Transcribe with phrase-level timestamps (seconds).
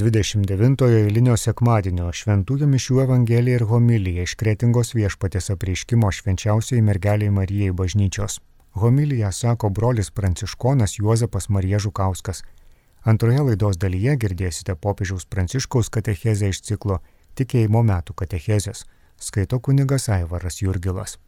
[0.00, 7.72] 29-ojo eilinio sekmadienio šventųjų mišių evangelija ir homilija iš kretingos viešpatės apreiškimo švenčiausiai mergeliai Marijai
[7.80, 8.38] bažnyčios.
[8.82, 12.42] Homiliją sako brolis pranciškonas Juozapas Marija Žukauskas.
[13.04, 16.98] Antroje laidos dalyje girdėsite popiežiaus pranciškaus katechezę iš ciklo
[17.34, 18.84] Tikėjimo metų katechezės.
[19.18, 21.18] Skaito kunigas Aivaras Jurgilas.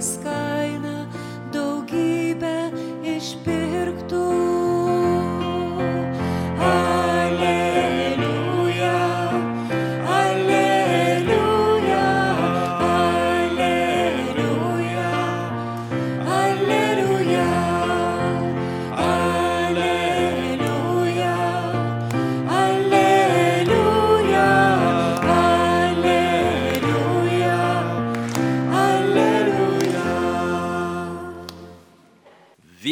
[0.00, 0.69] sky.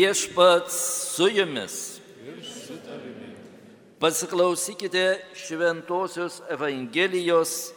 [0.08, 0.74] Viešpats
[1.16, 2.00] su jumis.
[4.00, 7.74] Pasiklausykite Šventojios Evangelijos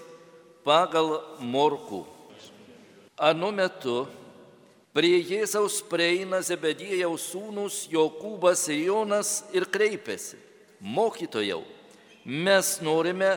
[0.63, 1.09] pagal
[1.43, 2.05] Morkų.
[3.19, 4.05] Anu metu
[4.95, 10.39] prie Jėzaus prieina Zebedėjaus sūnus Jokūbas ir Jonas ir kreipiasi.
[10.79, 11.65] Mokytojau,
[12.23, 13.33] mes norime,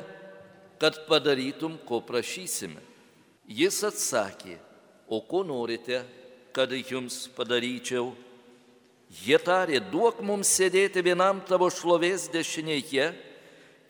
[0.78, 2.78] kad padarytum, ko prašysime.
[3.48, 4.60] Jis atsakė,
[5.10, 6.04] o ko norite,
[6.54, 8.12] kad jums padaryčiau?
[9.22, 13.12] Jie tarė, duok mums sėdėti vienam tavo šlovės dešinėje,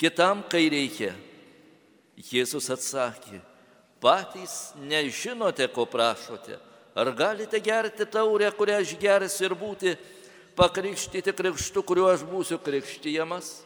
[0.00, 1.14] kitam kairėje.
[2.28, 3.40] Jėzus atsakė,
[4.02, 6.58] patys nežinote, ko prašote.
[6.94, 9.94] Ar galite gerti taurę, kurią aš gersiu ir būti
[10.54, 13.64] pakrikštyti krikštu, kuriuo aš būsiu krikštyjamas?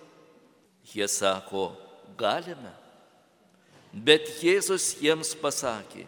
[0.94, 1.74] Jie sako,
[2.16, 2.72] galime.
[3.92, 6.06] Bet Jėzus jiems pasakė,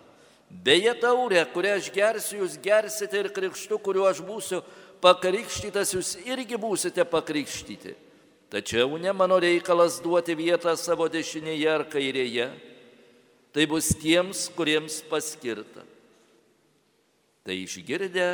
[0.48, 4.62] beje taurę, kurią aš gersiu, jūs gersite ir krikštu, kuriuo aš būsiu
[5.00, 7.96] pakrikštytas jūs irgi būsite pakrikštyti.
[8.50, 12.48] Tačiau ne mano reikalas duoti vietą savo dešinėje ar kairėje,
[13.54, 15.84] tai bus tiems, kuriems paskirta.
[17.46, 18.26] Tai išgirdę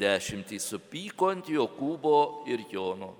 [0.00, 3.14] dešimtį supyko ant Jokūbo ir Jono.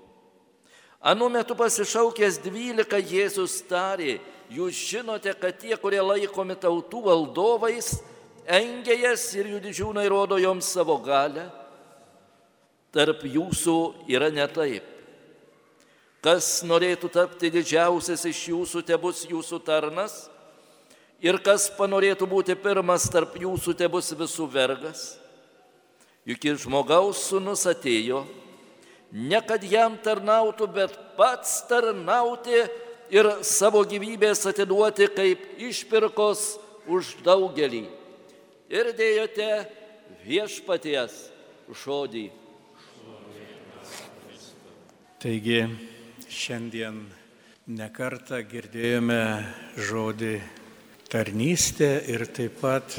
[1.01, 4.19] Anu metu pasišaukęs dvylika Jėzus tarė,
[4.51, 7.95] jūs žinote, kad tie, kurie laikomi tautų valdovais,
[8.45, 11.47] engia jas ir jų didžiūnai rodo joms savo galę
[12.95, 13.77] tarp jūsų
[14.11, 14.87] yra ne taip.
[16.21, 20.27] Kas norėtų tapti didžiausias iš jūsų, te bus jūsų tarnas,
[21.23, 25.15] ir kas panorėtų būti pirmas tarp jūsų, te bus visų vergas.
[26.29, 28.21] Juk ir žmogaus sunus atėjo,
[29.11, 32.67] ne kad jam tarnautų, bet pats tarnauti
[33.09, 36.43] ir savo gyvybės atiduoti kaip išpirkos
[36.85, 37.87] už daugelį.
[38.71, 39.49] Ir dėjote
[40.21, 41.17] viešpaties
[41.81, 42.40] žodį.
[45.21, 45.59] Taigi
[46.33, 46.95] šiandien
[47.77, 49.19] nekartą girdėjome
[49.77, 50.31] žodį
[51.13, 52.95] tarnystė ir taip pat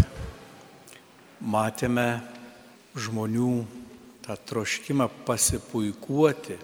[1.43, 2.07] matėme
[2.95, 3.51] žmonių
[4.23, 6.61] tą troškimą pasipuikuoti,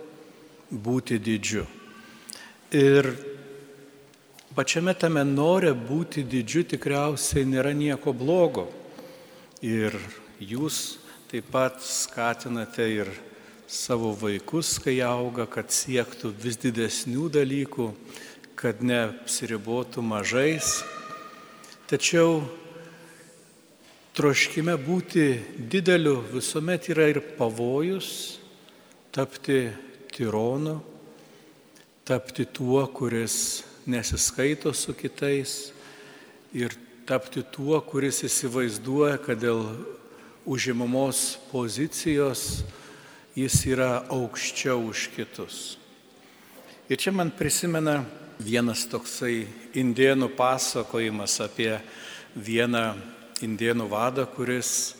[0.70, 1.66] būti didžiu.
[2.78, 3.10] Ir
[4.54, 8.68] pačiame tame norė būti didžiu tikriausiai nėra nieko blogo.
[9.66, 9.98] Ir
[10.38, 13.18] jūs taip pat skatinate ir
[13.68, 17.90] savo vaikus, kai auga, kad siektų vis didesnių dalykų,
[18.56, 20.78] kad neapsiribotų mažais.
[21.88, 22.40] Tačiau
[24.16, 25.26] troškime būti
[25.60, 28.38] dideliu visuomet yra ir pavojus
[29.12, 29.68] tapti
[30.16, 30.78] tyronu,
[32.08, 35.74] tapti tuo, kuris nesiskaito su kitais
[36.56, 36.72] ir
[37.04, 39.60] tapti tuo, kuris įsivaizduoja, kad dėl
[40.48, 42.64] užimamos pozicijos
[43.38, 45.76] jis yra aukščiau už kitus.
[46.90, 48.00] Ir čia man prisimena
[48.42, 49.46] vienas toksai
[49.78, 51.76] indienų pasakojimas apie
[52.34, 52.96] vieną
[53.44, 54.96] indienų vadą, kuris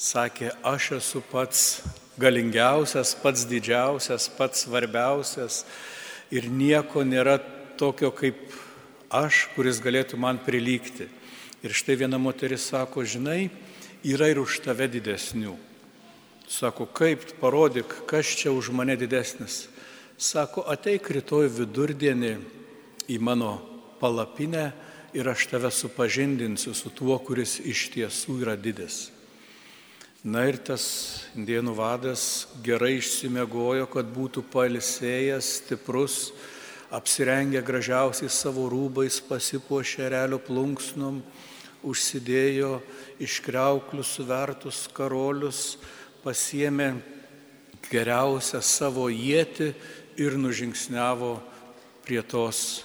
[0.00, 1.82] sakė, aš esu pats
[2.20, 5.64] galingiausias, pats didžiausias, pats svarbiausias
[6.32, 7.36] ir nieko nėra
[7.76, 8.40] tokio kaip
[9.12, 11.10] aš, kuris galėtų man prilygti.
[11.64, 13.50] Ir štai viena moteris sako, žinai,
[14.04, 15.56] yra ir už tave didesnių.
[16.48, 19.66] Sako, kaip parodyk, kas čia už mane didesnis.
[20.14, 22.36] Sako, ateik rytoj vidurdienį
[23.10, 23.58] į mano
[23.98, 24.70] palapinę
[25.16, 29.10] ir aš tave supažindinsiu su tuo, kuris iš tiesų yra didis.
[30.26, 30.86] Na ir tas
[31.38, 36.30] indienų vadas gerai išsimiegojo, kad būtų palisėjęs, stiprus,
[36.94, 41.20] apsirengę gražiausiais savo rūbais, pasipuošę relio plunksnom,
[41.86, 42.80] užsidėjo
[43.22, 45.76] iškreuklių suvertus karolius,
[46.26, 46.96] pasiemė
[47.86, 49.70] geriausią savo jėti
[50.18, 51.36] ir nužingsniavo
[52.02, 52.82] prie tos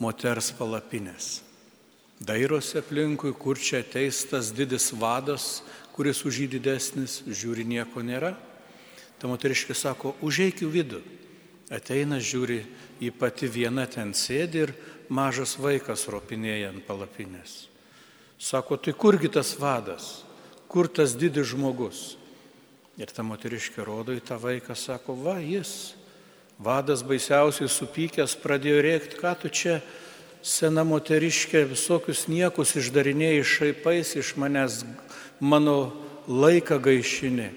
[0.00, 1.42] moters palapinės.
[2.18, 5.60] Dairosi aplinkui, kur čia ateis tas didis vadas,
[5.94, 8.32] kuris už jį didesnis, žiūri nieko nėra.
[9.18, 11.02] Ta moteriškė sako, užeik į vidų.
[11.74, 12.62] Ateina, žiūri,
[13.04, 14.72] į pati viena ten sėdi ir
[15.12, 17.66] mažas vaikas ropinėja ant palapinės.
[18.38, 20.22] Sako, tai kurgi tas vadas,
[20.70, 22.16] kur tas didis žmogus?
[22.98, 25.94] Ir ta moteriškė rodo į tą vaiką, sako, va jis,
[26.58, 29.76] Vadas baisiausiai supykęs pradėjo rėkti, ką tu čia
[30.42, 34.80] sena moteriškė visokius niekus išdarinėjai šaipais iš manęs,
[35.38, 35.92] mano
[36.26, 37.52] laiką gaišini.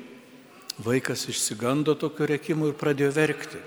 [0.82, 3.62] Vaikas išsigando tokio rėkimo ir pradėjo verkti.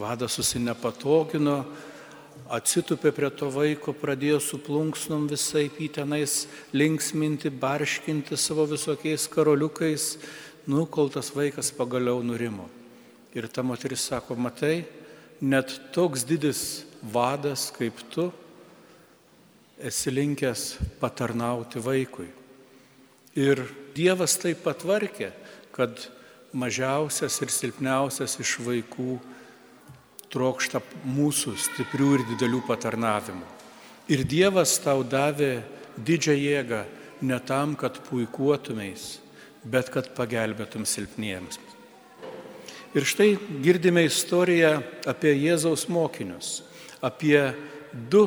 [0.00, 1.64] Vadas susinepatogino,
[2.52, 10.14] atsitupė prie to vaiko, pradėjo suplunksnom visai pytenais linksminti, barškinti savo visokiais karoliukais,
[10.66, 12.68] nu, kol tas vaikas pagaliau nurimo.
[13.34, 14.84] Ir ta moteris sako, matai,
[15.40, 18.28] net toks didis vadas kaip tu
[19.80, 22.28] esi linkęs patarnauti vaikui.
[23.38, 23.62] Ir
[23.94, 25.30] Dievas tai patvarkė,
[25.74, 25.96] kad
[26.52, 29.16] mažiausias ir silpniausias iš vaikų
[30.30, 33.46] trokšta mūsų stiprių ir didelių patarnavimų.
[34.10, 35.60] Ir Dievas tau davė
[35.98, 36.84] didžią jėgą
[37.26, 39.18] ne tam, kad puikuotumės,
[39.64, 41.58] bet kad pagelbėtum silpniems.
[42.90, 46.64] Ir štai girdime istoriją apie Jėzaus mokinius,
[46.98, 47.52] apie
[47.92, 48.24] du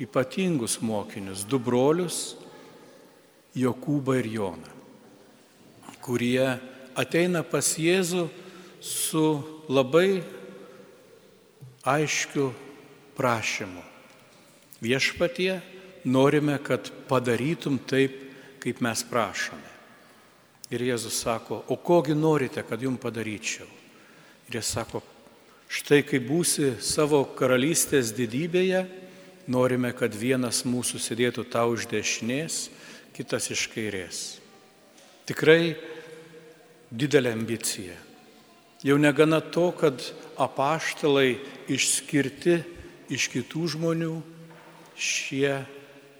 [0.00, 2.36] ypatingus mokinius, du brolius,
[3.56, 4.74] Jokūbą ir Joną,
[6.04, 6.44] kurie
[6.94, 8.28] ateina pas Jėzų
[8.78, 9.24] su
[9.66, 10.20] labai
[11.82, 12.52] aiškiu
[13.18, 13.82] prašymu.
[14.80, 15.58] Viešpatie,
[16.04, 18.14] norime, kad padarytum taip,
[18.62, 19.69] kaip mes prašome.
[20.70, 23.66] Ir Jėzus sako, o kogi norite, kad jums padaryčiau?
[24.46, 25.00] Ir jis sako,
[25.66, 28.84] štai kai būsi savo karalystės didybėje,
[29.50, 32.60] norime, kad vienas mūsų sėdėtų tau iš dešinės,
[33.16, 34.20] kitas iš kairės.
[35.26, 35.74] Tikrai
[36.90, 37.98] didelė ambicija.
[38.86, 40.00] Jau negana to, kad
[40.40, 41.36] apaštalai
[41.68, 42.60] išskirti
[43.12, 44.14] iš kitų žmonių,
[44.94, 45.58] šie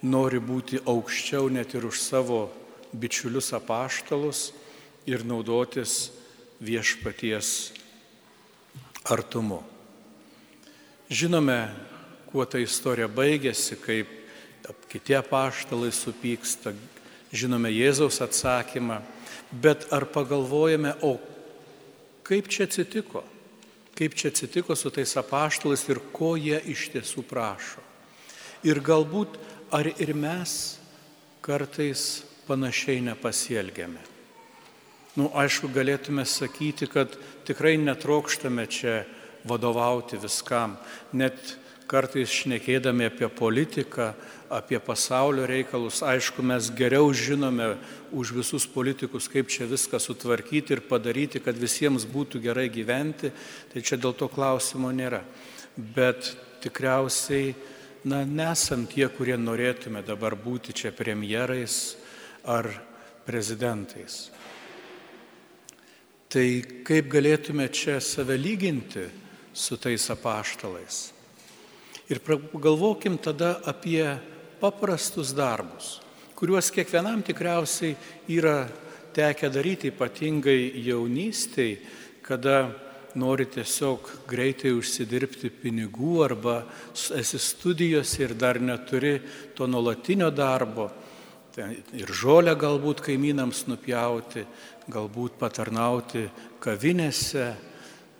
[0.03, 2.49] nori būti aukščiau net ir už savo
[2.93, 4.51] bičiulius apaštalus
[5.07, 6.11] ir naudotis
[6.61, 7.73] viešpaties
[9.09, 9.63] artumu.
[11.11, 11.59] Žinome,
[12.31, 14.11] kuo ta istorija baigėsi, kaip
[14.91, 16.75] kiti apaštalai supyksta,
[17.35, 19.01] žinome Jėzaus atsakymą,
[19.51, 21.17] bet ar pagalvojame, o
[22.27, 23.25] kaip čia atsitiko?
[23.99, 27.83] Kaip čia atsitiko su tais apaštalais ir ko jie iš tiesų prašo?
[28.63, 29.39] Ir galbūt
[29.75, 30.79] ar ir mes
[31.43, 34.02] kartais panašiai nepasielgiame.
[35.19, 37.14] Nu, aišku, galėtume sakyti, kad
[37.47, 39.03] tikrai netrokštame čia
[39.46, 40.77] vadovauti viskam,
[41.15, 41.56] net
[41.91, 44.13] kartais šnekėdami apie politiką,
[44.51, 47.72] apie pasaulio reikalus, aišku, mes geriau žinome
[48.15, 53.32] už visus politikus, kaip čia viską sutvarkyti ir padaryti, kad visiems būtų gerai gyventi,
[53.72, 55.25] tai čia dėl to klausimo nėra.
[55.75, 57.55] Bet tikriausiai,
[58.06, 61.96] na, nesam tie, kurie norėtume dabar būti čia premjerais
[62.44, 62.69] ar
[63.27, 64.29] prezidentais.
[66.31, 66.47] Tai
[66.87, 69.03] kaip galėtume čia save lyginti
[69.53, 71.01] su tais apaštalais?
[72.11, 72.20] Ir
[72.55, 74.05] galvokim tada apie
[74.61, 75.99] paprastus darbus,
[76.39, 77.97] kuriuos kiekvienam tikriausiai
[78.31, 78.69] yra
[79.15, 81.75] tekę daryti, ypatingai jaunystėj,
[82.23, 82.70] kada
[83.19, 86.61] nori tiesiog greitai užsidirbti pinigų arba
[87.19, 89.17] esi studijose ir dar neturi
[89.55, 90.91] to nuolatinio darbo
[91.59, 94.45] ir žolę galbūt kaimynams nupjauti,
[94.91, 96.29] galbūt patarnauti
[96.63, 97.55] kavinėse,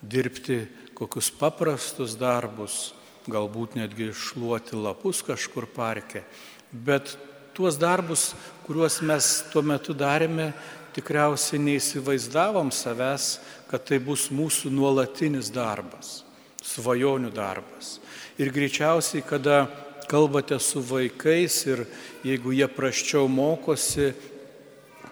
[0.03, 0.63] dirbti
[0.97, 2.93] kokius paprastus darbus,
[3.31, 6.25] galbūt netgi šluoti lapus kažkur parke.
[6.73, 7.17] Bet
[7.55, 8.31] tuos darbus,
[8.67, 10.53] kuriuos mes tuo metu darėme,
[10.97, 13.39] tikriausiai neįsivaizdavom savęs,
[13.71, 16.25] kad tai bus mūsų nuolatinis darbas,
[16.65, 17.99] svajonių darbas.
[18.41, 19.69] Ir greičiausiai, kada
[20.11, 21.85] kalbate su vaikais ir
[22.26, 24.11] jeigu jie praščiau mokosi,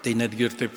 [0.02, 0.74] tai netgi ir taip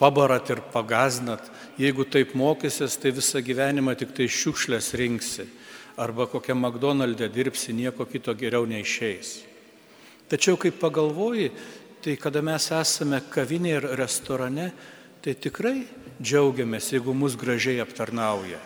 [0.00, 1.44] pabarat ir pagaznat,
[1.80, 5.48] jeigu taip mokysis, tai visą gyvenimą tik tai šiukšlės rinksi.
[5.96, 9.38] Arba kokią McDonald'e dirbsi, nieko kito geriau neišeis.
[10.28, 11.48] Tačiau kai pagalvoji,
[12.04, 14.70] tai kada mes esame kavinėje ir restorane,
[15.24, 15.86] tai tikrai
[16.20, 18.60] džiaugiamės, jeigu mus gražiai aptarnauja.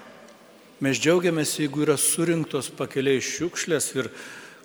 [0.81, 4.07] Mes džiaugiamės, jeigu yra surinktos pakeliai šiukšlės ir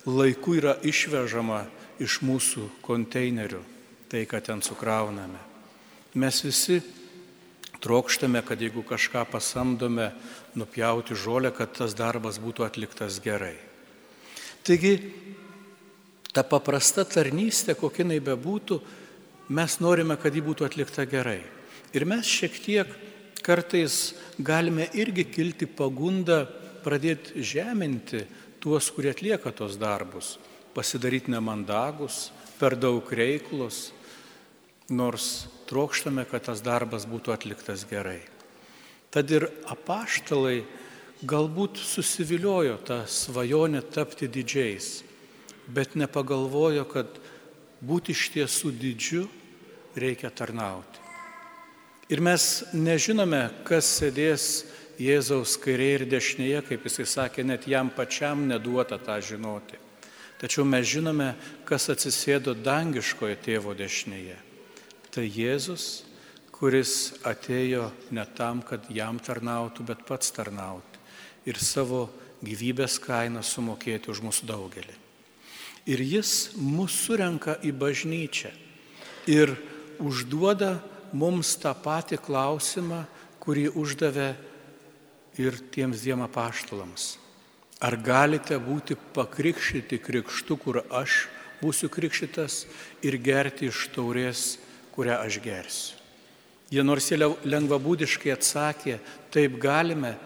[0.08, 1.66] laiku yra išvežama
[2.00, 3.60] iš mūsų konteinerių
[4.08, 5.42] tai, ką ten sukrauname.
[6.16, 6.78] Mes visi
[7.84, 10.08] trokštame, kad jeigu kažką pasamdome
[10.56, 13.58] nupjauti žolę, kad tas darbas būtų atliktas gerai.
[14.64, 14.94] Taigi,
[16.32, 18.80] ta paprasta tarnystė, kokia jinai bebūtų,
[19.52, 21.42] mes norime, kad ji būtų atlikta gerai.
[21.92, 22.96] Ir mes šiek tiek
[23.42, 26.44] kartais galime irgi kilti pagundą
[26.84, 28.24] pradėti žeminti
[28.62, 30.36] tuos, kurie atlieka tos darbus,
[30.74, 33.90] pasidaryti nemandagus, per daug reiklus,
[34.88, 38.20] nors trokštame, kad tas darbas būtų atliktas gerai.
[39.10, 40.64] Tad ir apaštalai
[41.26, 45.00] galbūt susiviliojo tą svajonę tapti didžiais,
[45.66, 47.18] bet nepagalvojo, kad
[47.80, 49.26] būti iš tiesų didžiu
[49.96, 51.05] reikia tarnauti.
[52.12, 54.64] Ir mes nežinome, kas sėdės
[54.96, 59.76] Jėzaus kairėje ir dešinėje, kaip jisai sakė, net jam pačiam neduota tą žinoti.
[60.40, 61.34] Tačiau mes žinome,
[61.68, 64.46] kas atsisėdo dangiškoje tėvo dešinėje
[65.16, 66.04] tai Jėzus,
[66.52, 71.00] kuris atėjo ne tam, kad jam tarnautų, bet pats tarnauti
[71.48, 72.08] ir savo
[72.44, 74.96] gyvybės kainą sumokėti už mūsų daugelį.
[75.88, 78.50] Ir jis mus surenka į bažnyčią
[79.30, 79.54] ir
[80.02, 80.74] užduoda
[81.12, 83.04] mums tą patį klausimą,
[83.42, 84.34] kurį uždavė
[85.38, 87.16] ir tiems dviem apaštalams.
[87.84, 91.26] Ar galite būti pakrikštyti krikštu, kur aš
[91.60, 92.64] būsiu krikštytas
[93.04, 94.56] ir gerti iš taurės
[94.96, 96.00] kurią aš gersiu.
[96.72, 98.96] Jie nors jie lengvabūdiškai atsakė,
[99.30, 100.16] taip galime,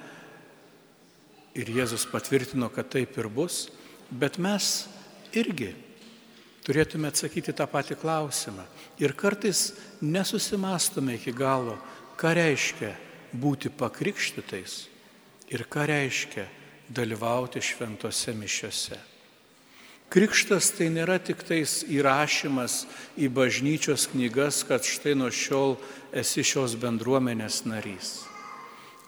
[1.59, 3.67] ir Jėzus patvirtino, kad taip ir bus,
[4.11, 4.87] bet mes
[5.37, 5.75] irgi
[6.67, 8.65] turėtume atsakyti tą patį klausimą.
[9.01, 11.79] Ir kartais nesusimastome iki galo,
[12.21, 12.95] ką reiškia
[13.33, 14.81] būti pakrikštytais
[15.51, 16.47] ir ką reiškia
[16.91, 18.99] dalyvauti šventose mišiose.
[20.11, 22.83] Krikštas tai nėra tik tais įrašymas
[23.15, 25.77] į bažnyčios knygas, kad štai nuo šiol
[26.11, 28.25] esi šios bendruomenės narys.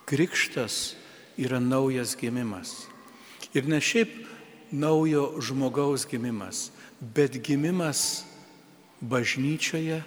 [0.07, 0.95] Krikštas
[1.43, 2.87] yra naujas gimimas.
[3.51, 4.15] Ir ne šiaip
[4.71, 6.71] naujo žmogaus gimimas,
[7.03, 8.25] bet gimimas
[9.01, 10.03] bažnyčioje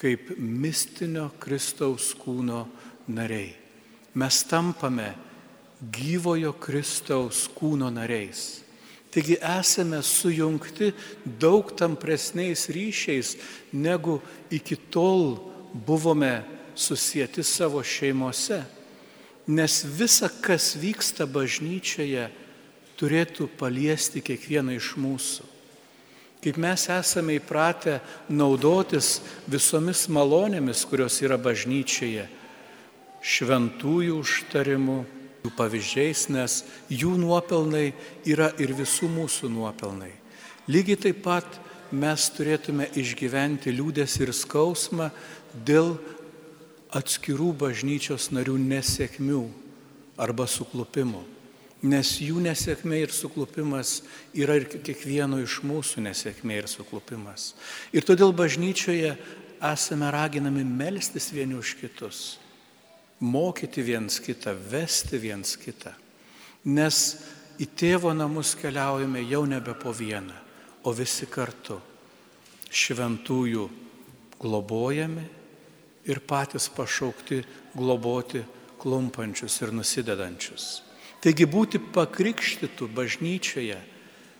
[0.00, 2.64] kaip mistinio Kristaus kūno
[3.12, 3.52] nariai.
[4.16, 5.12] Mes tampame
[5.92, 8.62] gyvojo Kristaus kūno nariais.
[9.10, 10.92] Taigi esame sujungti
[11.24, 13.36] daug tampresniais ryšiais,
[13.72, 14.20] negu
[14.50, 15.36] iki tol
[15.74, 16.40] buvome
[16.74, 18.62] susijęti savo šeimose.
[19.50, 22.30] Nes visa, kas vyksta bažnyčioje,
[22.96, 25.59] turėtų paliesti kiekvieną iš mūsų.
[26.40, 27.98] Kaip mes esame įpratę
[28.32, 29.18] naudotis
[29.50, 32.24] visomis malonėmis, kurios yra bažnyčioje,
[33.20, 35.02] šventųjų užtarimu,
[35.44, 37.90] jų pavyzdžiais, nes jų nuopelnai
[38.28, 40.12] yra ir visų mūsų nuopelnai.
[40.70, 41.60] Lygiai taip pat
[41.92, 45.10] mes turėtume išgyventi liūdės ir skausmą
[45.66, 45.96] dėl
[46.94, 49.42] atskirų bažnyčios narių nesėkmių
[50.20, 51.22] arba suklupimų.
[51.80, 54.02] Nes jų nesėkmė ir suklupimas
[54.36, 57.54] yra ir kiekvieno iš mūsų nesėkmė ir suklupimas.
[57.96, 59.14] Ir todėl bažnyčioje
[59.64, 62.20] esame raginami melstis vieni už kitus
[63.20, 65.92] mokyti viens kitą, vesti viens kitą.
[66.64, 67.20] Nes
[67.60, 70.34] į tėvo namus keliaujame jau nebe po vieną,
[70.84, 71.78] o visi kartu.
[72.70, 73.66] Šventųjų
[74.40, 75.24] globojami
[76.08, 77.42] ir patys pašaukti
[77.76, 78.44] globoti
[78.80, 80.80] klumpančius ir nusidedančius.
[81.20, 83.76] Taigi būti pakrikštytų bažnyčioje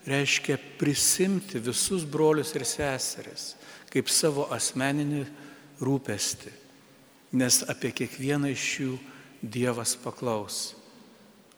[0.09, 3.53] reiškia prisimti visus brolius ir seseris
[3.91, 5.27] kaip savo asmeninį
[5.83, 6.55] rūpestį
[7.33, 8.99] nes apie kiekvieną iš jų
[9.41, 10.75] Dievas paklaus,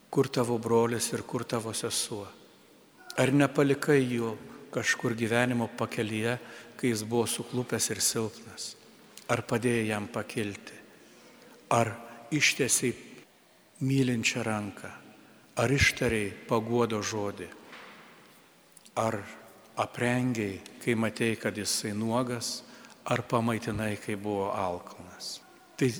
[0.06, 2.28] kur tavo brolis ir kur tavo sesuo.
[3.18, 4.36] Ar nepalikai jų
[4.70, 6.36] kažkur gyvenimo pakelyje,
[6.78, 8.68] kai jis buvo suklupęs ir silpnas?
[9.26, 10.78] Ar padėjai jam pakilti?
[11.74, 11.90] Ar
[12.30, 12.94] ištiesiai
[13.82, 15.01] mylinčią ranką?
[15.56, 17.48] Ar ištariai paguodo žodį?
[18.96, 19.18] Ar
[19.76, 22.62] aprengiai, kai matei, kad jisai nuogas?
[23.04, 25.40] Ar pamaitinai, kai buvo alkanas?
[25.76, 25.90] Tai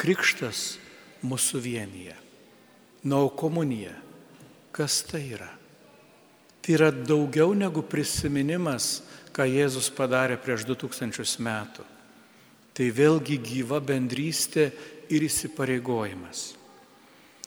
[0.00, 0.78] krikštas
[1.26, 2.16] mūsų vienyje.
[3.06, 3.94] Na, o komunija,
[4.74, 5.50] kas tai yra?
[6.58, 11.84] Tai yra daugiau negu prisiminimas, ką Jėzus padarė prieš 2000 metų.
[12.74, 14.72] Tai vėlgi gyva bendrystė
[15.12, 16.55] ir įsipareigojimas.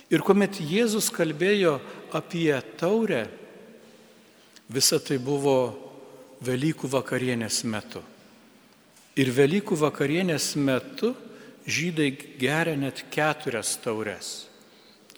[0.10, 1.78] Ir kuomet Jėzus kalbėjo
[2.18, 3.28] apie taurę,
[4.70, 5.60] visa tai buvo
[6.40, 8.00] Velykų vakarienės metu.
[9.20, 11.12] Ir Velykų vakarienės metu
[11.68, 14.48] žydai geria net keturias taures.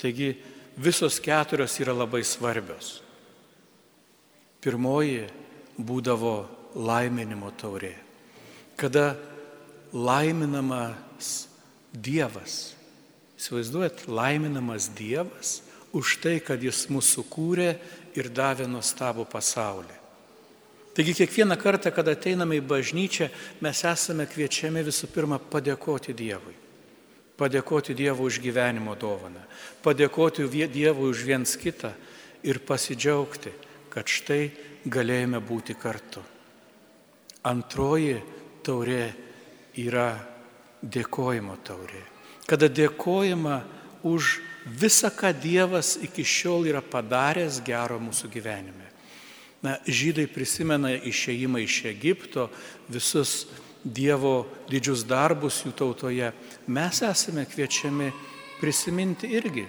[0.02, 0.34] Taigi
[0.82, 3.00] visos keturios yra labai svarbios.
[4.62, 5.28] Pirmoji
[5.78, 6.36] būdavo
[6.76, 7.94] laiminimo taurė,
[8.78, 9.16] kada
[9.94, 11.48] laiminamas
[11.92, 12.81] Dievas.
[13.42, 15.64] Įsivaizduojat, laiminamas Dievas
[15.98, 17.72] už tai, kad Jis mūsų kūrė
[18.14, 19.98] ir davė nuostabų pasaulį.
[20.94, 23.32] Taigi kiekvieną kartą, kada ateiname į bažnyčią,
[23.66, 26.54] mes esame kviečiami visų pirma padėkoti Dievui.
[27.40, 29.42] Padėkoti Dievui už gyvenimo dovaną,
[29.82, 31.96] padėkoti Dievui už viens kitą
[32.46, 33.56] ir pasidžiaugti,
[33.90, 34.52] kad štai
[34.86, 36.22] galėjome būti kartu.
[37.50, 38.22] Antroji
[38.62, 39.04] taurė
[39.82, 40.12] yra
[40.86, 42.11] dėkojimo taurė.
[42.51, 43.62] Kada dėkojama
[44.03, 48.89] už visą, ką Dievas iki šiol yra padaręs gero mūsų gyvenime.
[49.62, 52.50] Na, žydai prisimena išėjimą iš Egipto,
[52.91, 53.46] visus
[53.81, 56.27] Dievo didžius darbus jų tautoje.
[56.70, 58.12] Mes esame kviečiami
[58.60, 59.63] prisiminti irgi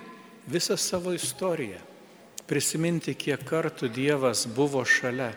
[0.53, 1.79] visą savo istoriją.
[2.49, 5.31] Prisiminti, kiek kartų Dievas buvo šalia,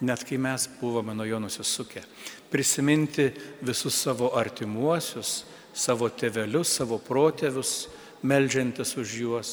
[0.00, 2.02] net kai mes buvome nuo jo nusisukę.
[2.50, 3.28] Prisiminti
[3.62, 5.44] visus savo artimuosius,
[5.78, 7.88] savo tėvelius, savo protėvius,
[8.26, 9.52] melžiantis už juos.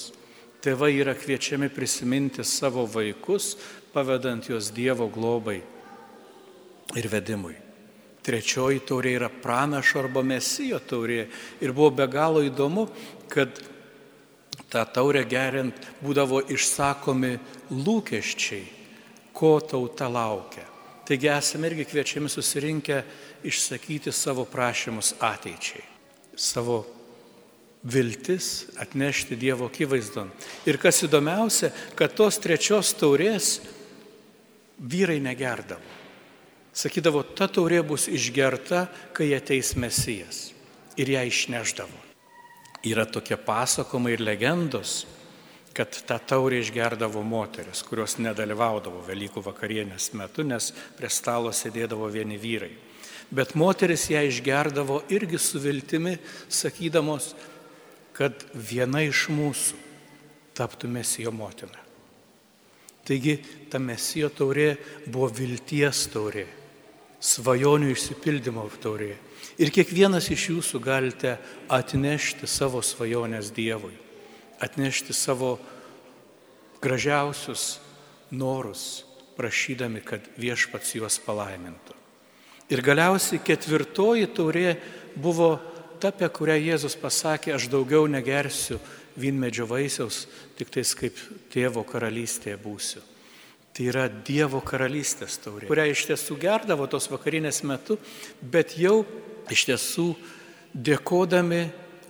[0.65, 3.53] Tėvai yra kviečiami prisiminti savo vaikus,
[3.93, 5.59] pavedant juos Dievo globai
[6.97, 7.53] ir vedimui.
[8.25, 11.27] Trečioji taurė yra pranašo arba mesijo taurė.
[11.61, 12.87] Ir buvo be galo įdomu,
[13.29, 13.61] kad
[14.73, 17.35] tą taurę geriant būdavo išsakomi
[17.69, 18.63] lūkesčiai,
[19.35, 20.65] ko tauta laukia.
[21.05, 23.03] Taigi esame irgi kviečiami susirinkę
[23.45, 25.83] išsakyti savo prašymus ateičiai,
[26.35, 26.83] savo
[27.85, 30.31] viltis atnešti Dievo akivaizdon.
[30.65, 33.59] Ir kas įdomiausia, kad tos trečios taurės
[34.79, 35.93] vyrai negerdavo.
[36.75, 40.49] Sakydavo, ta taurė bus išgerta, kai ateis mesijas.
[40.99, 42.01] Ir ją išneždavo.
[42.85, 45.05] Yra tokie pasakojimai ir legendos,
[45.75, 52.37] kad tą taurę išgerdavo moteris, kurios nedalyvaudavo Velykų vakarienės metu, nes prie stalo sėdėdavo vieni
[52.39, 52.73] vyrai.
[53.31, 56.17] Bet moteris ją išgerdavo irgi su viltimi,
[56.49, 57.33] sakydamos,
[58.15, 59.81] kad viena iš mūsų
[60.55, 61.81] taptų mesijo motina.
[63.05, 63.35] Taigi
[63.69, 66.45] ta mesijo taurė buvo vilties taurė,
[67.21, 69.13] svajonių išsipildymo taurė.
[69.61, 71.35] Ir kiekvienas iš jūsų galite
[71.71, 73.93] atnešti savo svajonės Dievui,
[74.63, 75.57] atnešti savo
[76.81, 77.77] gražiausius
[78.31, 79.05] norus,
[79.37, 82.04] prašydami, kad viešpats juos palaimintų.
[82.73, 84.75] Ir galiausiai ketvirtoji taurė
[85.21, 85.55] buvo
[86.01, 88.79] ta, apie kurią Jėzus pasakė, aš daugiau negersiu
[89.19, 90.25] vynmedžio vaisiaus,
[90.57, 91.19] tik tais kaip
[91.53, 93.03] tėvo karalystėje būsiu.
[93.75, 97.99] Tai yra Dievo karalystės taurė, kurią iš tiesų gerdavo tos vakarinės metu,
[98.41, 99.03] bet jau
[99.51, 100.07] iš tiesų
[100.75, 101.65] dėkodami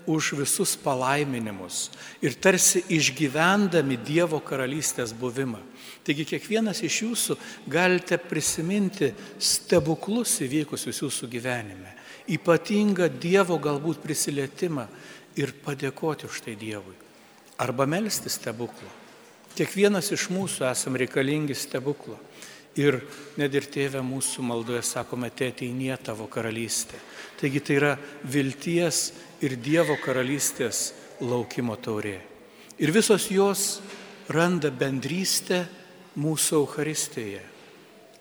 [0.08, 1.90] už visus palaiminimus
[2.22, 5.62] ir tarsi išgyvendami Dievo karalystės buvimą.
[6.06, 7.38] Taigi kiekvienas iš jūsų
[7.70, 11.96] galite prisiminti stebuklus įvykusius jūsų gyvenime,
[12.30, 14.86] ypatingą Dievo galbūt prisilietimą
[15.40, 16.96] ir padėkoti už tai Dievui.
[17.58, 18.92] Arba melstį stebuklą.
[19.56, 22.18] Kiekvienas iš mūsų esam reikalingi stebuklo.
[22.76, 23.00] Ir
[23.40, 27.00] net ir tėvė mūsų maldoje sakome, tėteinė tavo karalystė.
[27.40, 27.94] Taigi tai yra
[28.28, 30.90] vilties ir Dievo karalystės
[31.24, 32.18] laukimo taurė.
[32.76, 33.80] Ir visos jos
[34.28, 35.64] randa bendrystę
[36.20, 37.44] mūsų Euharistėje,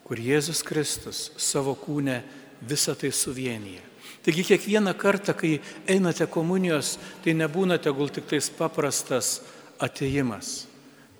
[0.07, 2.21] kur Jėzus Kristus savo kūnę
[2.63, 3.83] visą tai suvienyje.
[4.25, 5.59] Taigi kiekvieną kartą, kai
[5.91, 9.43] einate komunijos, tai nebūna tegul tik tais paprastas
[9.83, 10.65] ateimas,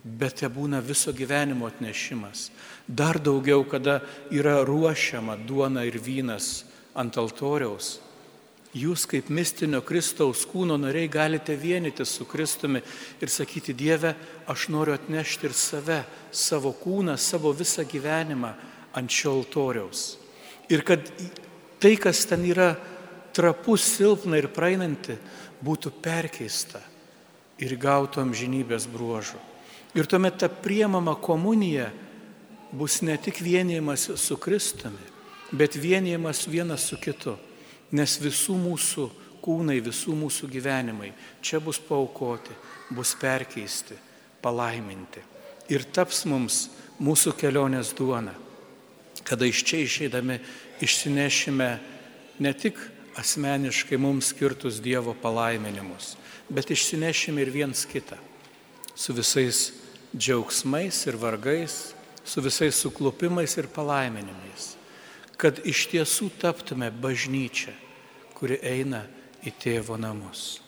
[0.05, 2.51] bet te būna viso gyvenimo atnešimas.
[2.87, 7.99] Dar daugiau, kada yra ruošiama duona ir vynas ant altoriaus.
[8.75, 12.83] Jūs kaip mistinio Kristaus kūno nariai galite vienyti su Kristumi
[13.23, 14.17] ir sakyti, Dieve,
[14.51, 16.01] aš noriu atnešti ir save,
[16.35, 18.51] savo kūną, savo visą gyvenimą
[18.99, 20.19] ant šio altoriaus.
[20.69, 21.07] Ir kad
[21.79, 22.75] tai, kas ten yra
[23.35, 25.17] trapus, silpna ir praeinanti,
[25.65, 26.83] būtų perkeista
[27.63, 29.54] ir gautų amžinybės bruožų.
[29.95, 31.91] Ir tuomet ta priemama komunija
[32.73, 35.07] bus ne tik vienimas su Kristumi,
[35.53, 37.37] bet vienimas vienas su kitu,
[37.95, 39.05] nes visų mūsų
[39.45, 41.13] kūnai, visų mūsų gyvenimai
[41.45, 42.57] čia bus paukoti,
[42.91, 43.95] bus perkeisti,
[44.43, 45.23] palaiminti.
[45.71, 46.67] Ir taps mums
[46.99, 48.35] mūsų kelionės duona,
[49.23, 50.41] kada iš čia išeidami
[50.83, 51.71] išsinešime
[52.43, 52.81] ne tik
[53.15, 56.17] asmeniškai mums skirtus Dievo palaiminimus,
[56.51, 58.19] bet išsinešime ir viens kitą
[58.95, 59.73] su visais
[60.17, 64.75] džiaugsmais ir vargais, su visais suklupimais ir palaiminimais,
[65.37, 67.75] kad iš tiesų taptume bažnyčia,
[68.35, 69.05] kuri eina
[69.45, 70.64] į tėvo namus.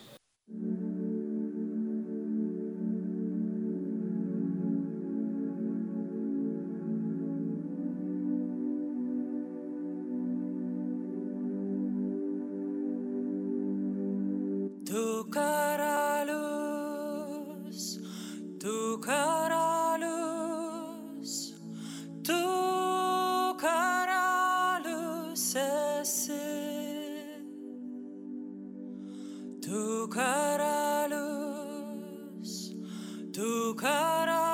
[33.76, 34.45] cut off.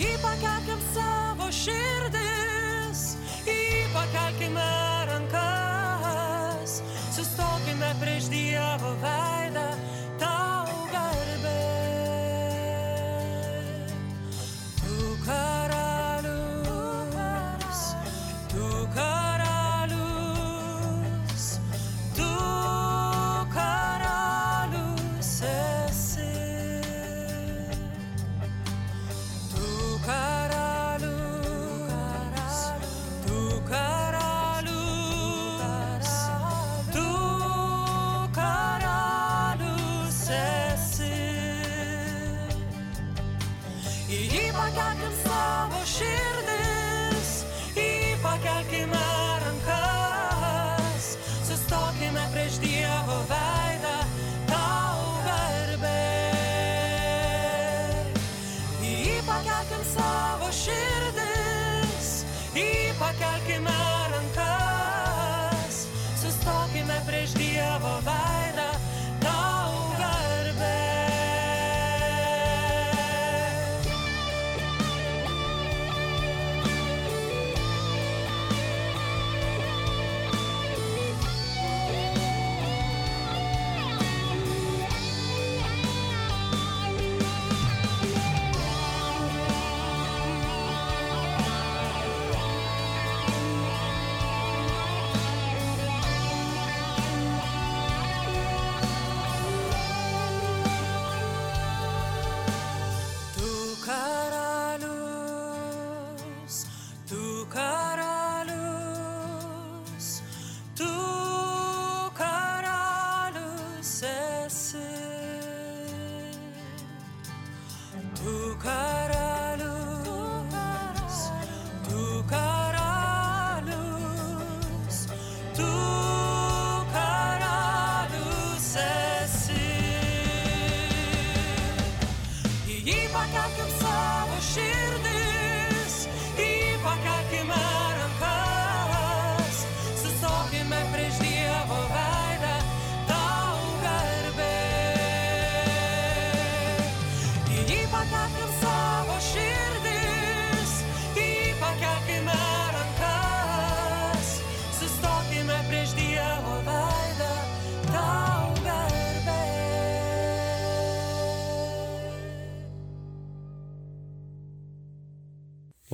[0.00, 3.02] Įpakelkim savo širdis,
[3.44, 4.68] įpakelkime
[5.10, 6.78] rankas,
[7.12, 9.29] sustokime prieš Dievo veidą.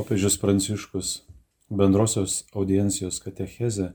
[0.06, 1.22] Popiežius Pranciškus
[1.68, 3.88] bendrosios audiencijos katecheze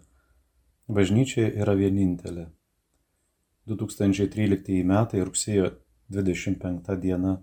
[0.91, 2.49] Bažnyčia yra vienintelė.
[3.71, 5.69] 2013 metai rugsėjo
[6.11, 7.37] 25 diena.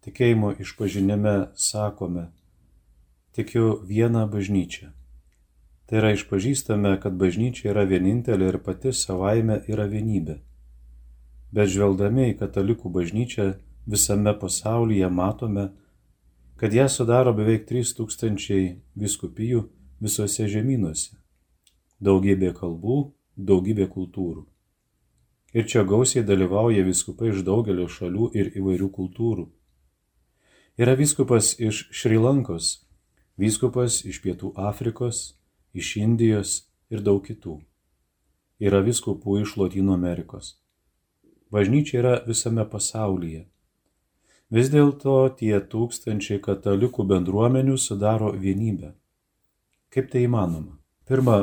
[0.00, 1.34] Tikėjimo išpažinime
[1.66, 2.30] sakome,
[3.36, 4.88] tikiu vieną bažnyčią.
[5.84, 10.40] Tai yra išpažįstame, kad bažnyčia yra vienintelė ir pati savaime yra vienybė.
[11.52, 13.52] Bet žvelgdami į katalikų bažnyčią
[13.84, 15.83] visame pasaulyje matome, kad
[16.72, 19.64] ją sudaro beveik 3000 viskupijų
[20.00, 21.16] visose žemynuose.
[22.00, 24.46] Daugybė kalbų, daugybė kultūrų.
[25.54, 29.44] Ir čia gausiai dalyvauja viskupai iš daugelio šalių ir įvairių kultūrų.
[30.78, 32.70] Yra viskupas iš Šrilankos,
[33.38, 35.36] viskupas iš Pietų Afrikos,
[35.74, 36.56] iš Indijos
[36.90, 37.60] ir daug kitų.
[38.58, 40.56] Yra viskupų iš Latino Amerikos.
[41.54, 43.44] Bažnyčia yra visame pasaulyje.
[44.54, 48.92] Vis dėlto tie tūkstančiai katalikų bendruomenių sudaro vienybę.
[49.90, 50.76] Kaip tai įmanoma?
[51.10, 51.38] Pirma,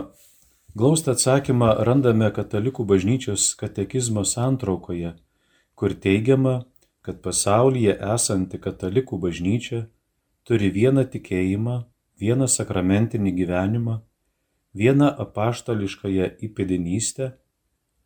[0.80, 5.12] glaustą atsakymą randame katalikų bažnyčios katekizmo santraukoje,
[5.76, 6.56] kur teigiama,
[7.04, 9.82] kad pasaulyje esanti katalikų bažnyčia
[10.48, 11.78] turi vieną tikėjimą,
[12.24, 14.00] vieną sakramentinį gyvenimą,
[14.72, 17.34] vieną apaštališkąją įpėdinystę,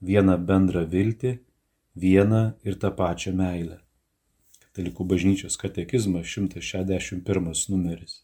[0.01, 1.39] vieną bendrą viltį,
[1.93, 3.84] vieną ir tą pačią meilę.
[4.75, 8.17] Katalikų bažnyčios katekizmas 161 numeris.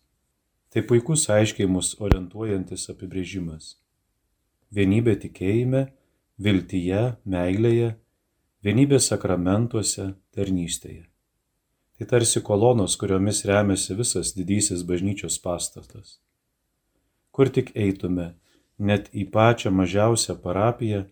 [0.67, 3.77] Tai puikus aiškiai mus orientuojantis apibrėžimas.
[4.75, 5.85] Vienybė tikėjime,
[6.43, 7.93] viltyje, meilėje,
[8.67, 11.07] vienybė sakramentuose, tarnystėje.
[11.95, 16.17] Tai tarsi kolonos, kuriomis remiasi visas didysis bažnyčios pastatas.
[17.31, 18.33] Kur tik eitume,
[18.75, 21.05] net į pačią mažiausią parapiją,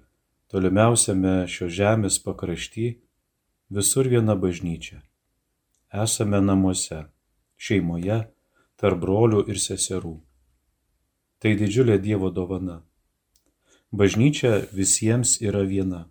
[0.51, 2.97] tolimiausiame šio žemės pakrašty,
[3.71, 4.99] visur viena bažnyčia
[5.93, 7.05] esame namuose,
[7.57, 8.19] šeimoje,
[8.79, 10.19] tarp brolių ir seserų.
[11.39, 12.81] Tai didžiulė Dievo dovana.
[13.91, 16.05] Bažnyčia visiems yra viena.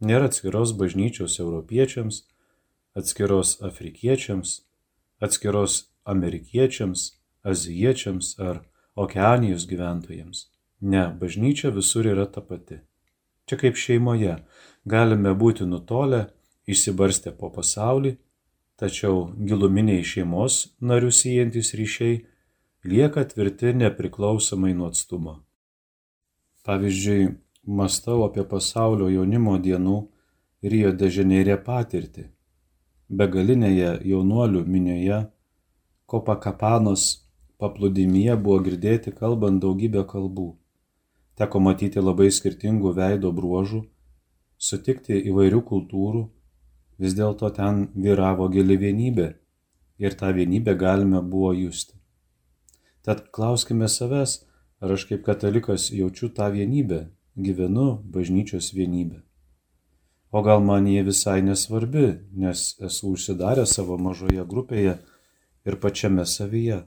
[0.00, 2.22] Nėra atskiros bažnyčios europiečiams,
[2.96, 4.62] atskiros afrikiečiams,
[5.20, 7.12] atskiros amerikiečiams,
[7.44, 8.62] azijiečiams ar
[8.96, 10.46] okeanijos gyventojams.
[10.80, 12.80] Ne, bažnyčia visur yra ta pati.
[13.46, 14.36] Čia kaip šeimoje
[14.84, 16.26] galime būti nutolę,
[16.66, 18.16] išsibarstę po pasaulį,
[18.80, 22.16] tačiau giluminiai šeimos narių siejantis ryšiai
[22.84, 25.38] lieka tvirti nepriklausomai nuo atstumo.
[26.66, 27.30] Pavyzdžiui,
[27.78, 29.96] mastau apie pasaulio jaunimo dienų
[30.72, 32.26] Rio de Žaneirė patirtį.
[33.08, 35.18] Begalinėje jaunuolių minioje
[36.06, 37.04] Kopakapanos
[37.62, 40.48] paplūdimyje buvo girdėti kalbant daugybę kalbų.
[41.38, 43.82] Teko matyti labai skirtingų veido bruožų,
[44.68, 46.22] sutikti įvairių kultūrų
[46.98, 49.28] vis dėlto ten vyravo gili vienybė
[49.98, 51.94] ir tą vienybę galime buvo justi.
[53.02, 54.40] Tad klauskime savęs,
[54.80, 57.06] ar aš kaip katalikas jaučiu tą vienybę,
[57.36, 59.22] gyvenu bažnyčios vienybę.
[60.32, 64.98] O gal man jie visai nesvarbi, nes esu užsidaręs savo mažoje grupėje
[65.64, 66.82] ir pačiame savyje.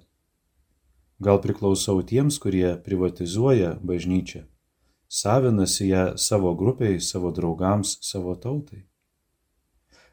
[1.19, 4.43] Gal priklausau tiems, kurie privatizuoja bažnyčią,
[5.07, 8.88] savinasi ją savo grupiai, savo draugams, savo tautai.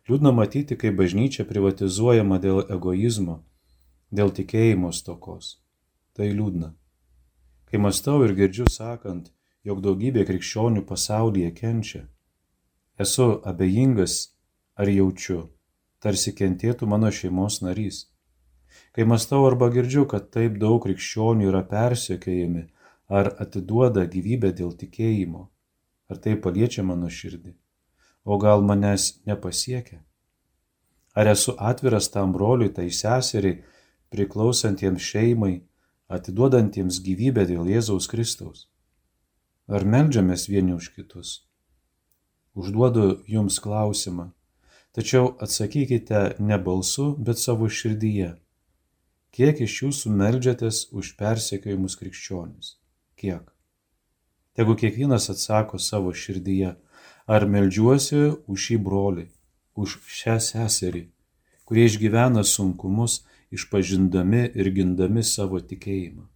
[0.07, 3.41] Liūdna matyti, kaip bažnyčia privatizuojama dėl egoizmo,
[4.15, 5.57] dėl tikėjimo stokos.
[6.15, 6.69] Tai liūdna.
[7.67, 9.33] Kai mastau ir girdžiu sakant,
[9.67, 12.05] jog daugybė krikščionių pasaulyje kenčia,
[13.03, 14.17] esu abejingas
[14.79, 15.41] ar jaučiu,
[15.99, 18.01] tarsi kentėtų mano šeimos narys.
[18.95, 22.69] Kai mastau arba girdžiu, kad taip daug krikščionių yra persiekėjami
[23.11, 25.49] ar atiduoda gyvybę dėl tikėjimo,
[26.07, 27.57] ar tai paliečia mano širdį
[28.27, 30.03] o gal manęs nepasiekia?
[31.15, 33.63] Ar esu atviras tam broliui, tai seseriai,
[34.13, 35.55] priklausantiems šeimai,
[36.13, 38.67] atiduodantiems gyvybę dėl Jėzaus Kristaus?
[39.71, 41.47] Ar melžiamės vieni už kitus?
[42.59, 44.31] Užduodu jums klausimą,
[44.93, 48.35] tačiau atsakykite ne balsu, bet savo širdyje.
[49.37, 52.77] Kiek iš jūsų melžiatės už persekiojimus krikščionis?
[53.21, 53.45] Kiek?
[54.57, 56.77] Tegu kiekvienas atsako savo širdyje,
[57.27, 59.27] ar meldžiuosi už šį brolį,
[59.75, 61.07] už šią seserį,
[61.67, 66.27] kurie išgyvena sunkumus, išpažindami ir gindami savo tikėjimą.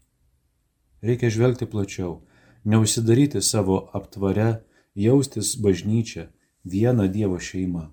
[1.07, 2.21] Reikia žvelgti plačiau,
[2.65, 4.61] neužsidaryti savo aptvare,
[4.95, 6.29] jaustis bažnyčia,
[6.65, 7.89] viena Dievo šeima.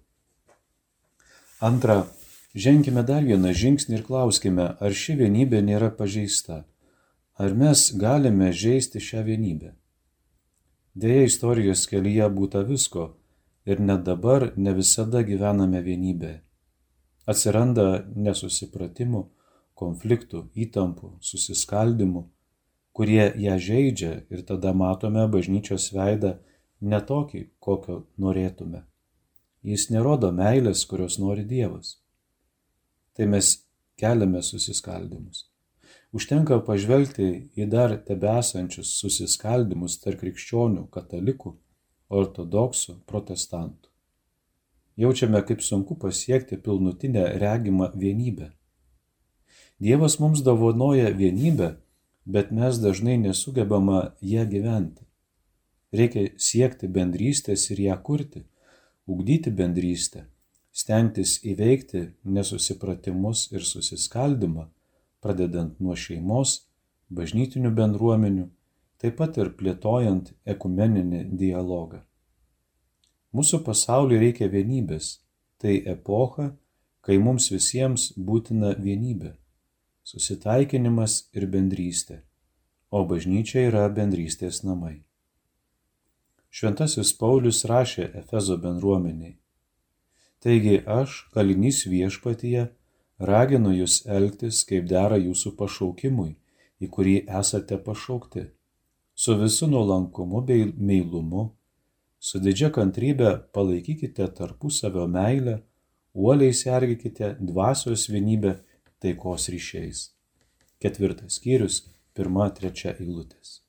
[1.62, 2.06] Antra,
[2.54, 6.66] ženkime dar vieną žingsnį ir klauskime, ar ši vienybė nėra pažeista,
[7.38, 9.74] ar mes galime žaisti šią vienybę.
[10.98, 13.04] Deja, istorijos kelyje būta visko
[13.70, 16.40] ir net dabar ne visada gyvename vienybėje.
[17.30, 17.84] Atsiranda
[18.28, 19.22] nesusipratimų,
[19.78, 22.24] konfliktų, įtampų, susiskaldimų,
[22.98, 26.32] kurie ją žaidžia ir tada matome bažnyčios veidą
[26.82, 28.82] ne tokį, kokio norėtume.
[29.62, 31.98] Jis nerodo meilės, kurios nori Dievas.
[33.14, 33.48] tai mes
[33.98, 35.48] keliame susiskaldimus.
[36.16, 37.26] Užtenka pažvelgti
[37.60, 41.52] į dar tebesančius susiskaldimus tarp krikščionių, katalikų,
[42.08, 43.92] ortodoksų, protestantų.
[44.98, 48.54] Jaučiame, kaip sunku pasiekti pilnutinę regimą vienybę.
[49.84, 51.76] Dievas mums davonoja vienybę,
[52.26, 55.04] bet mes dažnai nesugebama ją gyventi.
[55.94, 58.42] Reikia siekti bendrystės ir ją kurti,
[59.08, 60.26] ugdyti bendrystę,
[60.72, 64.66] stengtis įveikti nesusipratimus ir susiskaldimą,
[65.28, 66.62] pradedant nuo šeimos,
[67.12, 68.48] bažnytinių bendruomenių,
[69.04, 72.06] taip pat ir plėtojant ekumeninį dialogą.
[73.36, 75.18] Mūsų pasauliui reikia vienybės.
[75.58, 76.52] Tai epocha,
[77.02, 79.34] kai mums visiems būtina vienybė
[80.08, 82.22] susitaikinimas ir bendrystė,
[82.96, 85.02] o bažnyčia yra bendrystės namai.
[86.48, 89.36] Šventasis Paulius rašė Efezo bendruomeniai.
[90.40, 92.70] Taigi aš, kalinys viešpatyje,
[93.20, 96.36] raginu jūs elgtis, kaip dera jūsų pašaukimui,
[96.82, 98.48] į kurį esate pašaukti,
[99.18, 101.52] su visu nuolankumu bei meilumu,
[102.20, 105.62] su didžia kantrybė palaikykite tarpusavio meilę,
[106.14, 108.58] uoliai sergikite dvasios vienybę
[109.02, 110.12] taikos ryšiais.
[110.82, 113.62] Ketvirtas skyrius, pirma, trečia eilutės.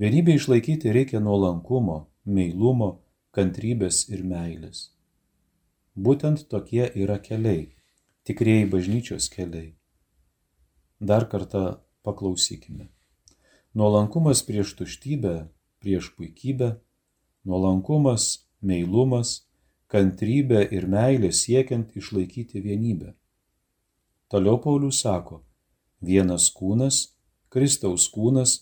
[0.00, 2.90] Vienybė išlaikyti reikia nuolankumo, meilumo,
[3.36, 4.88] kantrybės ir meilės.
[5.94, 7.68] Būtent tokie yra keliai,
[8.24, 9.74] tikrieji bažnyčios keliai.
[11.00, 12.88] Dar kartą paklausykime.
[13.74, 15.48] Nuolankumas prieš tuštybę,
[15.82, 16.76] prieš puikybę,
[17.44, 19.44] nuolankumas, meilumas,
[19.92, 23.12] kantrybė ir meilė siekiant išlaikyti vienybę.
[24.32, 25.42] Toliau Paulius sako,
[26.00, 27.14] vienas kūnas,
[27.52, 28.54] Kristaus kūnas,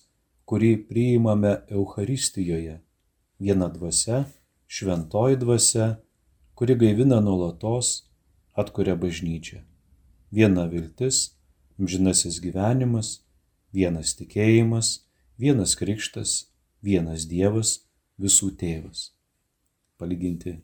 [0.44, 2.81] kurį priimame Euharistijoje,
[3.38, 4.25] viena dvasia,
[4.66, 5.87] šventoji dvasia,
[6.59, 8.12] kuri gaivina nuolatos,
[8.58, 9.62] atkuria bažnyčią.
[10.32, 11.36] Viena viltis,
[11.78, 13.20] amžinasis gyvenimas,
[13.72, 15.02] vienas tikėjimas,
[15.40, 16.48] vienas krikštas,
[16.82, 17.82] vienas Dievas,
[18.20, 19.10] visų tėvas.
[20.00, 20.58] Palyginti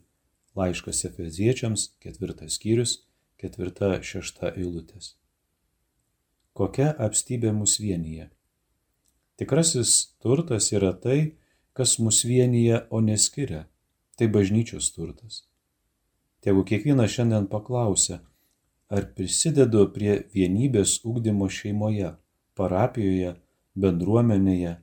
[0.57, 2.99] laiškas Efeziečiams, ketvirtas skyrius,
[3.39, 5.15] ketvirta šešta eilutės.
[6.53, 8.29] Kokia apstybė mus vienyje?
[9.39, 11.35] Tikrasis turtas yra tai,
[11.73, 13.67] kas mus vienyje, o neskiria.
[14.19, 15.45] Tai bažnyčios turtas.
[16.39, 18.21] Tegu kiekvienas šiandien paklausia,
[18.87, 22.13] ar prisidedu prie vienybės ugdymo šeimoje,
[22.55, 23.33] parapijoje,
[23.75, 24.77] bendruomenėje,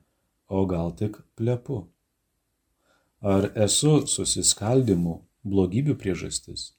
[0.47, 1.83] o gal tik plepu.
[3.21, 6.71] Ar esu susiskaldimų, blogybių priežastis?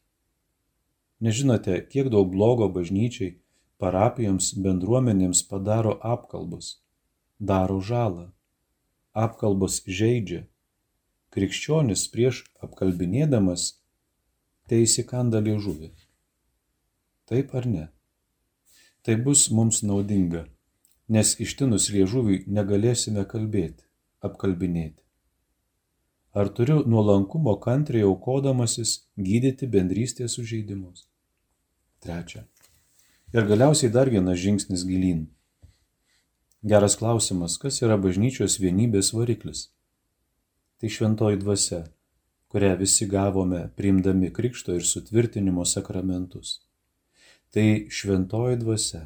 [1.20, 3.34] Nežinote, kiek daug blogo bažnyčiai,
[3.82, 6.76] parapijoms, bendruomenėms padaro apkalbos,
[7.38, 8.28] daro žalą.
[9.18, 10.44] Apkalbos žaidžia.
[11.34, 13.72] Krikščionis prieš apkalbinėdamas
[14.68, 15.90] teisįkanda liežuvį.
[17.28, 17.86] Taip ar ne?
[19.02, 20.44] Tai bus mums naudinga,
[21.08, 23.84] nes ištinus liežuviui negalėsime kalbėti,
[24.24, 25.02] apkalbinėti.
[26.38, 31.06] Ar turiu nuolankumo kantriai aukodamasis gydyti bendrystės sužeidimus?
[32.04, 32.44] Trečia.
[33.32, 35.26] Ir galiausiai dar vienas žingsnis gilyn.
[36.62, 39.68] Geras klausimas, kas yra bažnyčios vienybės variklis?
[40.78, 41.80] Tai šventoji dvasia,
[42.48, 46.58] kurią visi gavome priimdami krikšto ir sutvirtinimo sakramentus.
[47.52, 49.02] Tai šventoji dvasia.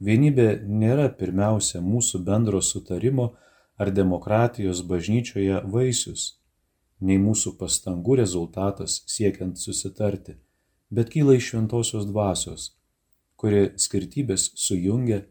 [0.00, 3.32] Vienybė nėra pirmiausia mūsų bendro sutarimo
[3.78, 6.26] ar demokratijos bažnyčioje vaisius,
[7.00, 10.36] nei mūsų pastangų rezultatas siekiant susitarti,
[10.90, 12.72] bet kyla iš šventosios dvasios,
[13.38, 15.24] kuri skirtybės sujungia,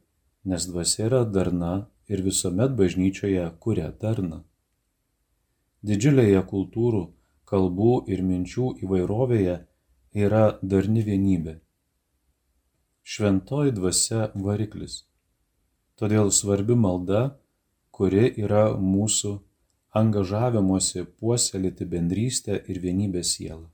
[0.48, 1.74] nes dvasia yra darna
[2.08, 4.44] ir visuomet bažnyčioje kuria darna.
[5.86, 7.04] Didžiulėje kultūrų,
[7.46, 9.58] kalbų ir minčių įvairovėje
[10.18, 11.60] yra darni vienybė.
[13.04, 15.04] Šventoji dvasia variklis.
[15.98, 17.38] Todėl svarbi malda
[17.98, 19.32] kuri yra mūsų
[19.98, 23.66] angažavimuose puoselėti bendrystę ir vienybę sielą.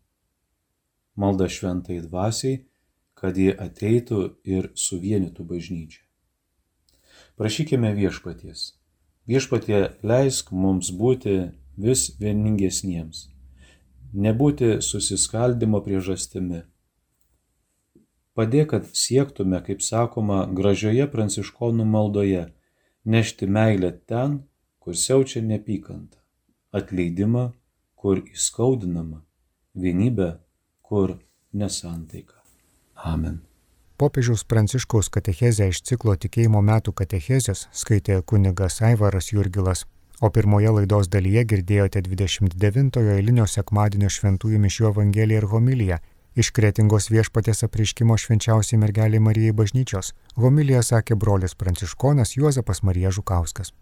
[1.19, 2.61] Malda šventai dvasiai,
[3.19, 5.99] kad ji ateitų ir suvienytų bažnyčią.
[7.35, 8.63] Prašykime viešpaties.
[9.27, 11.35] Viešpatie leisk mums būti
[11.77, 13.27] vis vieningesniems,
[14.13, 16.63] nebūti susiskaldimo priežastimi.
[18.33, 22.47] Padėk, kad siektume, kaip sakoma, gražioje pranciškonų maldoje
[23.05, 24.41] nešti meilę ten,
[24.79, 26.17] kur siaučia neapykanta,
[26.73, 27.51] atleidimą,
[27.95, 29.21] kur įskaudinama,
[29.75, 30.37] vienybę,
[30.81, 31.19] kur
[31.53, 32.41] nesantaika.
[32.95, 33.41] Amen.
[33.97, 39.85] Popiežiaus Pranciškaus katechezę iš ciklo tikėjimo metų katechezės skaitė kunigas Aivaras Jurgilas,
[40.23, 45.97] o pirmoje laidos dalyje girdėjote 29-ojo eilinio sekmadienio šventųjų mišių evangeliją ir homiliją,
[46.33, 50.15] Iš kretingos viešpatės apriškimo švenčiausiai mergeliai Marijai bažnyčios
[50.45, 53.75] homiliją sakė brolis pranciškonas Juozapas Marija Žukauskas.